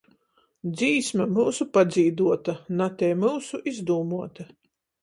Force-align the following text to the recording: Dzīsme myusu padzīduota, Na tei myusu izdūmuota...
Dzīsme 0.77 1.27
myusu 1.35 1.67
padzīduota, 1.79 2.57
Na 2.81 2.91
tei 3.03 3.13
myusu 3.21 3.63
izdūmuota... 3.75 4.53